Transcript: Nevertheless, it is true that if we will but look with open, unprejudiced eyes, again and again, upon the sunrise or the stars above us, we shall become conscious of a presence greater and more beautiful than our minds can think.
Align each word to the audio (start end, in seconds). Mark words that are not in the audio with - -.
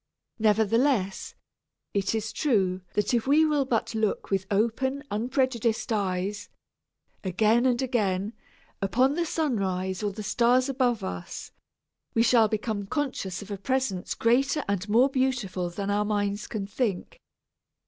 Nevertheless, 0.39 1.35
it 1.93 2.15
is 2.15 2.33
true 2.33 2.81
that 2.95 3.13
if 3.13 3.27
we 3.27 3.45
will 3.45 3.65
but 3.65 3.93
look 3.93 4.31
with 4.31 4.47
open, 4.49 5.03
unprejudiced 5.11 5.93
eyes, 5.93 6.49
again 7.23 7.67
and 7.67 7.79
again, 7.83 8.33
upon 8.81 9.13
the 9.13 9.27
sunrise 9.27 10.01
or 10.01 10.11
the 10.11 10.23
stars 10.23 10.67
above 10.67 11.03
us, 11.03 11.51
we 12.15 12.23
shall 12.23 12.47
become 12.47 12.87
conscious 12.87 13.43
of 13.43 13.51
a 13.51 13.59
presence 13.59 14.15
greater 14.15 14.65
and 14.67 14.89
more 14.89 15.07
beautiful 15.07 15.69
than 15.69 15.91
our 15.91 16.03
minds 16.05 16.47
can 16.47 16.65
think. 16.65 17.19